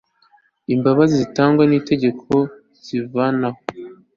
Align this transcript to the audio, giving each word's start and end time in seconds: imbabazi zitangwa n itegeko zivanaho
imbabazi 0.73 1.13
zitangwa 1.21 1.63
n 1.65 1.71
itegeko 1.79 2.33
zivanaho 2.85 3.59